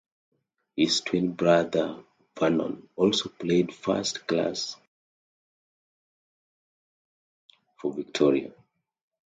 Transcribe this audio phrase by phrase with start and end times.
[0.75, 2.03] His twin brother,
[2.35, 4.73] Vernon, also played first-class
[7.45, 8.51] cricket for Victoria.